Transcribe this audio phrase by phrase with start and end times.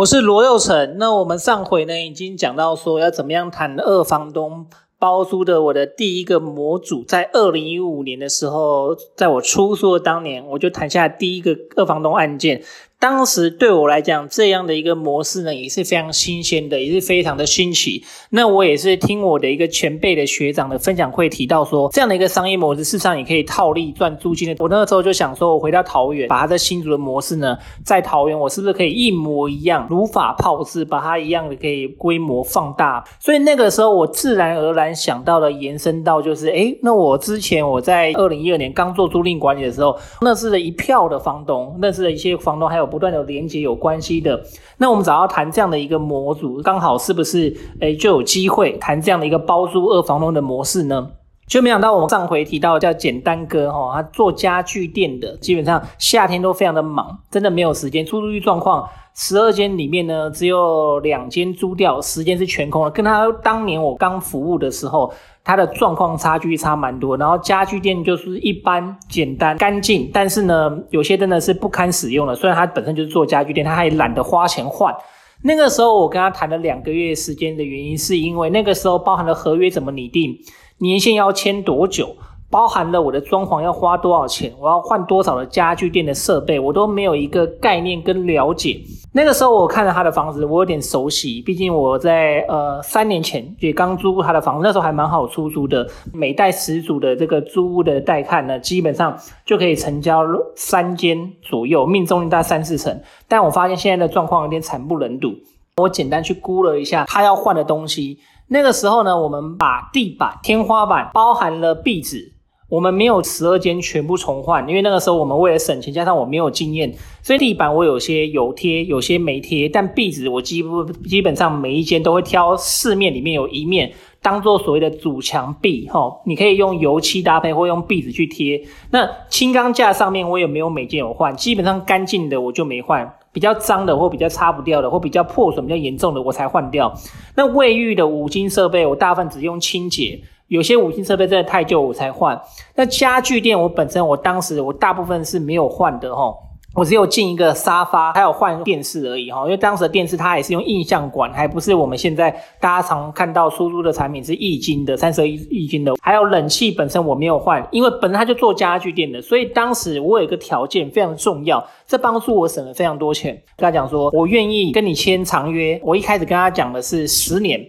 [0.00, 0.96] 我是罗佑成。
[0.96, 4.66] 那我们上回呢已经讲到说要怎么样谈二房东
[4.98, 12.62] 包租的我的第一个模组，在二零一五年的时候，在我出书的当年，我就谈下第一个二房东案件。
[13.00, 18.04] 当时对我来讲，这样的一个模式呢，也是非常新鲜的，也是非常的新奇。
[18.28, 24.54] 那我也是听我的一个前辈的学长的分享会提到说，这样的一个商业模式，事实上也可以套利赚租金的。
[24.62, 33.02] 我那个时候就想说，我回到桃园，把它的新竹的模式呢，在桃园，我是不是可以一模一样，如法炮制，把它一样的可以规模放大？
[33.18, 44.42] 所以那个时候，我自然而然想到了延伸到就是，诶，那我之前我在二零一二年刚做租赁管理的时候，认识了一票的房东，认识了一些房东，还有不断的连接有关系的，
[44.78, 51.10] 那我们只要谈这样的一个模组，刚好是不是诶就有机会谈这样的一个包租二房东的模式呢？
[51.50, 58.06] 就没想到我们上回提到叫简单哥哈，他做家具店的，基本上夏天都非常的忙，真的没有时间。
[58.06, 62.90] 出租率状况，十二间里面呢，只有两间租掉，十间是全空的。
[62.92, 65.12] 跟他当年我刚服务的时候。
[65.42, 72.34] 他的状况差距差蛮多，然后家具店就是一般简单干净，但是呢，有些真的是不堪使用的。
[72.36, 74.94] 虽然他本身就是做家具店，他还懒得花钱换。
[75.42, 80.38] 那个时候我跟他谈了两个月时间的原因，是因为那个时候包含了合约怎么拟定，
[80.78, 82.16] 年限要签多久。
[82.50, 88.80] 包含了我的装潢要花多少钱，我要换多少的家具店的设备，我都没有一个概念跟了解。
[89.12, 100.24] 那个时候我看了他的房子，我有点熟悉，毕竟我在呃三年前也刚租过他的房子，那时候还蛮好出租的，每贷十组的这个租屋的带看呢，基本上就可以成交
[100.56, 103.00] 三间左右，命中率大概三四成。
[103.28, 105.34] 但我发现现在的状况有点惨不忍睹，
[105.76, 108.18] 我简单去估了一下他要换的东西。
[108.48, 112.32] 那个时候呢，我们把地板、天花板包含了壁纸。
[112.70, 119.68] 我们没有十二间全部重换，因为那个时候我们为了省钱，加上我没有经验，所以地板我有些有贴，有些没贴。
[119.68, 128.62] 但壁纸我基本基本上每一间都会挑四面里面有一面当做所谓的主墙壁，哈，你可以用油漆搭配或用壁纸去贴。
[128.92, 136.94] 那轻钢架上面我也没有每间有换，基本上干净的我就没换，比较脏的或比较擦不掉的或比较破损比较严重的我才换掉。
[137.34, 140.20] 那卫浴的五金设备我大部分只用清洁。
[140.50, 142.36] 有些五金设备真的太旧，我才换。
[142.74, 146.34] 那家具店我本身我当时我大部分是没有换的齁，
[146.74, 149.44] 我只有进一个沙发，还有换电视而已齁。
[149.44, 155.94] 因为当时的电视它也是用印象管，还不是我们现在大家常看到出租的产品是液晶的，三十二液晶的。
[156.02, 163.40] 还有冷气本身我没有换，因为本身它就做家具店的，所以当时我有一个条件非常重要，这帮助我省了非常多钱。
[163.56, 165.80] 跟他讲说，我愿意跟你签长约。
[165.84, 167.64] 我一开始跟他讲的是十年。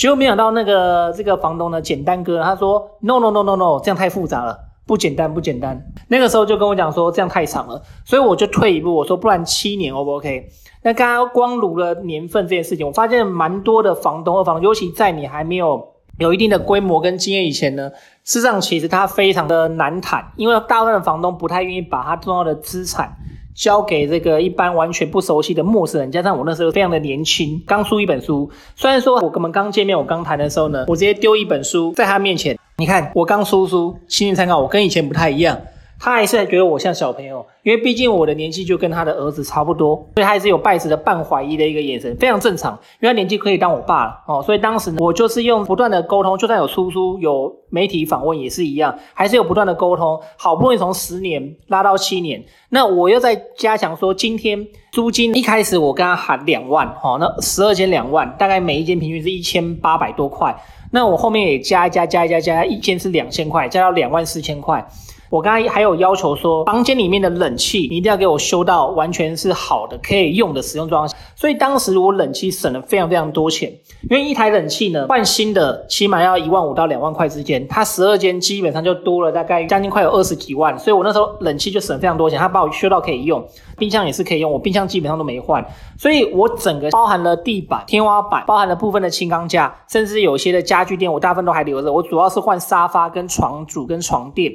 [0.00, 5.78] 结果没想到那个这个房东呢，简单哥他说 no no no no no，这样太复杂了，不简单不简单。
[6.08, 10.48] 那个时候就跟我讲说这样太长了，所以我就退一步，我说不然七年 O 不 OK？
[10.84, 15.86] 那刚刚光卢了年份这件事情，我发现蛮多的房东二房东，尤其在你还没有
[16.16, 17.90] 有一定的规模跟经验以前呢，
[18.24, 23.18] 事实上其实他非常的难谈，因为大部分的房东不太愿意把他重要的资产。
[23.60, 28.50] 交给这个一般完全不熟悉的陌生人，加上我那时候非常的年轻，刚出一本书。
[28.74, 35.60] 虽然说我跟我们刚见面，我刚谈的时候呢，我直接丢一本书在他面前，你看我刚出书，请你参考，我跟以前不太一样。
[36.02, 42.72] 他还是觉得我像小朋友，因为毕竟我的年纪就跟他的儿子差不多，所以他还是有拜师的半怀疑的一个眼神，非常正常。
[43.00, 50.18] 因为他年纪可以当我爸了哦，所以当时呢，我就是用不断的沟通，就算有出书、有媒体访问也是一样，还是有不断的沟通。
[50.38, 60.56] 好不容易从十年拉到七年，那我又在加强说，今天租金一开始我跟他喊两万，哦，那十二间两万，大概每一间平均是一千八百多块。
[60.92, 64.82] 那我后面也加一加，加一加，加一间是两千块，加到两万四千块。
[65.30, 71.20] 我刚才还有要求说，房间里面的冷气你一定要给我修到完全是好的，可以用的使用状况。
[71.36, 73.72] 所以当时我冷气省了非常非常多钱，
[74.10, 83.40] 因为一台冷气呢，换新的起码要一万五到两万块之间，它十二间基本上就多了大概将近快有二十几万，所以我那时候冷气就省非常多钱，他把我修到可以用，
[83.78, 85.64] 冰箱也是可以用，我冰箱基本上都没换，
[85.96, 94.52] 所以我整个包含了地板、天花板，包含了部分的轻钢架，甚至有些的家具店我大部分都还留着，我主要是换沙发跟床组跟床垫。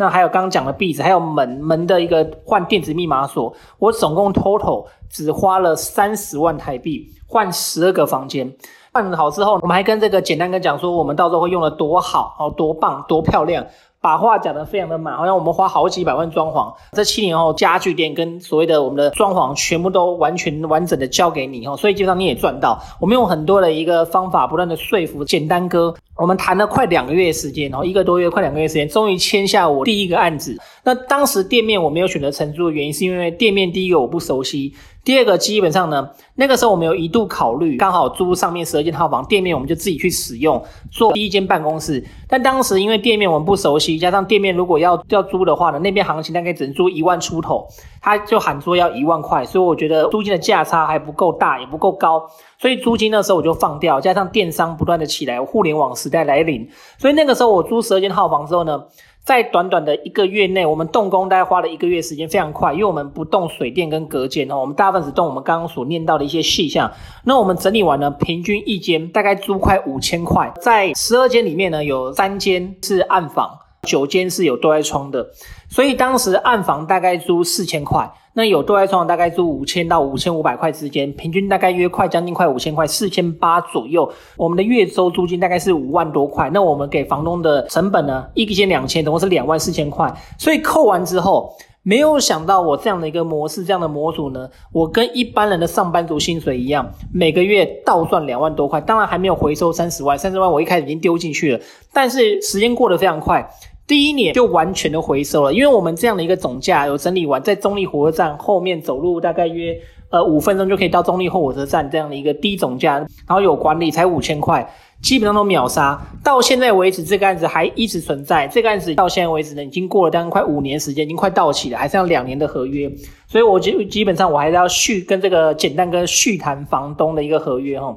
[0.00, 8.54] 那还有刚刚讲的壁纸，还有门门的一个换电子密码锁，我总共 total 只花了三十万台币换十二个房间。
[8.92, 13.66] 换好之后，我们还跟这个简单跟讲说，我们到时候会用的多好，哦，多棒，多漂亮。
[14.00, 22.80] 把话讲得非常的满，好像我们花好几百万装潢，这七年后家具店跟所谓的我们的装潢全部都完全完整的交给你哦，所以基本上你也赚到。
[23.00, 30.56] 我们用很多的一个方法，不断的说服简单哥，我们谈了快两个月时间，然后一个多月，快两个月时间，终于签下我第一个案子。
[30.88, 34.74] 那当时店面我没有选择承租的原因，是因为店面第一个我不熟悉。
[35.04, 42.02] 第二个，基本上呢，那个时候我们有一度考虑，刚好租上面十二间套房，店面我们就自己去使用做第一间办公室。
[42.26, 47.66] 但当时因为店面我们不熟悉，加上店面如果要要租的话呢，那边行情大概只能租一万出头，
[48.00, 52.26] 他就喊说要一万块，所以我觉得租金的价差还不够大，也不够高，
[52.58, 54.00] 所以租金那时候我就放掉。
[54.00, 58.84] 加上电商不断的起来，互联网时代来临，所以那个时候我租十二间套房之后呢。
[59.28, 66.90] 在短短的一个月内，我们动工大概花了一个月时间，非常快，因为我们不动水电跟隔间哦，我们大部分只动我们刚刚所念到的一些细项。
[67.24, 73.50] 那我们整理完呢，平均一间大概租快五千块，在十二间里面呢，有三间是暗房，
[73.82, 75.28] 九间是有对外窗的，
[75.68, 78.10] 所以当时暗房大概租四千块。
[78.34, 84.08] 那有对外窗大概租五千到五千五百块之间，平均大概约快将近快五千块，四千八左右。
[84.36, 86.48] 我们的月收租金大概是五万多块。
[86.54, 90.14] 那我们给房东的成本呢，一间两千，总共是两万四千块。
[90.38, 91.52] 所以扣完之后，
[91.88, 98.78] 没有想到我这样的一个模式，这样的模组呢，我跟一般人的上班族薪水一样，每个月倒赚两万多块。
[98.78, 103.48] 当然还没有回收三十万，三十万我一开始已经丢进去了，但是时间过得非常快。
[103.86, 109.74] 第一年就完全的回收了，因为我们这样的一个总价有整理完，在中立火车站后面走路大概约
[110.10, 114.68] 呃五分钟就可以到中坜后火车站这样的一个低总价，然后有管理才五千块，
[115.02, 116.00] 基本上都秒杀。
[116.24, 118.46] 到现在为止，这个案子还一直存在。
[118.48, 122.90] 这个案子到现在为止呢，已经过了大概快五年时间，已经快到期了，还剩两年的合约，
[123.26, 127.96] 所以我基基本上我还是要续跟这个简单跟续谈房东的一个合约哈，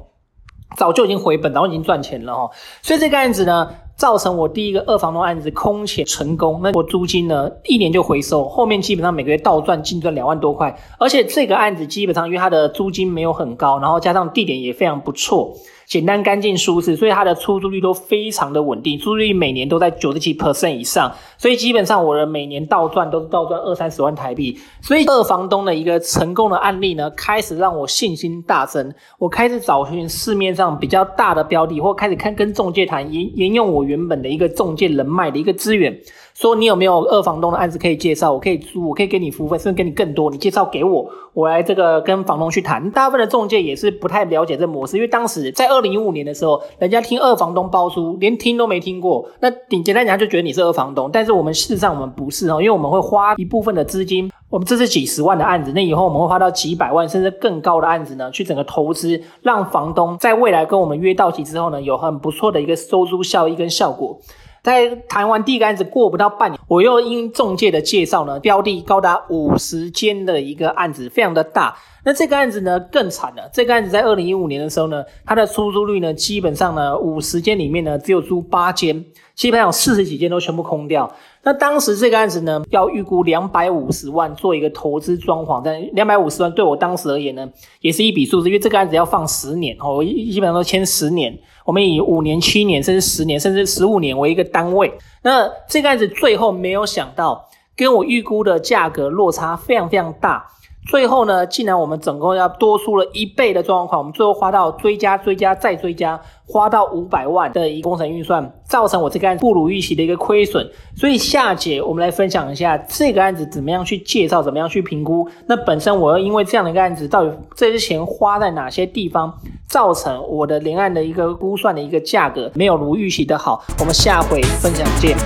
[0.76, 2.50] 早就已经回本，然后已经赚钱了哈，
[2.82, 3.68] 所以这个案子呢。
[4.02, 15.54] 造成我第一个二房东案子空前成功，那我租金呢一年就回收，后面基本上每个月倒赚净赚两万多块，而且这个案子基本上因为它的租金没有很高，然后加上地点也非常不错。
[15.86, 24.58] 简单、干净、舒适，所以它的出租率都非常的稳定，出租率每年都在九十七 percent 以上，所以基本上我的每年倒赚都是倒赚二三十万台币。
[24.80, 36.00] 所以二房东的一个成功的案例呢，开始让我信心大增，我开始找寻市面上比较大的标的，或开始看跟中介谈，沿沿用我原本的一个中介人脉的一个资源。
[36.34, 38.32] 说你有没有二房东的案子可以介绍？
[38.32, 40.30] 我可以租，我可以给你服务费，甚至给你更多。
[40.30, 42.90] 你介绍给我，我来这个跟房东去谈。
[42.90, 49.26] 大部分的中介也是不太了解这模式，因为当时在二零一五年的时候，人家听二房东包租，连听都没听过。
[49.40, 51.10] 那顶简单讲，就觉得你是二房东。
[51.12, 64.18] 但是我们事实上我们不是哦，因为我们会花一部分的资金，我们这是几十万的案子，那以后我们会花到几百万甚至更高的案子呢，去整个投资，让房东在未来跟我们约到期之后呢，有很不错的一个收租效益跟效果。
[64.62, 71.76] 在谈完第一个案子过不到半年，我又因中介的介绍呢，标的高达五十间的一个案子，非常的大。
[72.04, 79.04] 那这个案子呢更惨了，这个案子在二零一五年的时候呢，它的出租率呢，基本上呢五十间里面呢只有租八间，
[79.42, 81.12] 基本上四十几间都全部空掉。
[81.42, 87.48] 那当时这个案子呢，要预估两百五十万做一个投资装潢，但两百五十万对我当时而言呢，
[87.80, 91.36] 也是一笔数字，因为这个案子要放十年哦，我基本上都签十年，
[91.66, 94.96] 我们以五年、七年，甚至十年，甚至十五年为一个单位。
[95.24, 100.46] 那这个案子最后没有想到，跟我预估的价格落差非常非常大。
[100.90, 110.68] 最后呢，既然我们总共要多出了一倍的装潢款，我们最后花到追加、追加再追加，花到五百万的一个工程预算，造成我这个案子不如预期的一个亏损。
[110.96, 115.26] 所以下节我们来分享一下这个案子怎么样去介绍，怎么样去评估。
[115.46, 119.32] 那本身我要因为这样的一个案子，到底这些钱花在哪些地方，
[119.68, 123.64] 造成我的连案的一个估算的一个价格没有如预期的好。
[123.78, 125.16] 我们下回分享见。